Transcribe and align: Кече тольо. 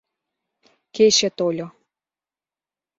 Кече 0.95 1.29
тольо. 1.37 1.67